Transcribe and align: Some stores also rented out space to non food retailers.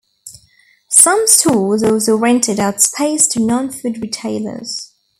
Some 0.89 1.27
stores 1.27 1.83
also 1.83 2.17
rented 2.17 2.59
out 2.59 2.81
space 2.81 3.27
to 3.27 3.39
non 3.39 3.69
food 3.71 4.01
retailers. 4.01 4.95